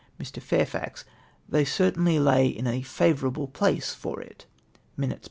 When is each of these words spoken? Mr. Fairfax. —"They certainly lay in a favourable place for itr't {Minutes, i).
Mr. 0.19 0.41
Fairfax. 0.41 1.05
—"They 1.47 1.63
certainly 1.63 2.17
lay 2.17 2.47
in 2.47 2.65
a 2.65 2.81
favourable 2.81 3.45
place 3.47 3.93
for 3.93 4.17
itr't 4.17 4.45
{Minutes, 4.97 5.19
i). 5.19 5.19